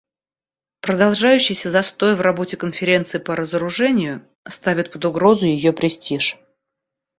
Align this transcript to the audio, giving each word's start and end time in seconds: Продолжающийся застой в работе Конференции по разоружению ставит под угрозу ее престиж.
Продолжающийся 0.79 1.69
застой 1.69 2.15
в 2.15 2.21
работе 2.21 2.57
Конференции 2.57 3.19
по 3.19 3.35
разоружению 3.35 4.27
ставит 4.47 4.91
под 4.91 5.05
угрозу 5.05 5.45
ее 5.45 5.73
престиж. 5.73 6.39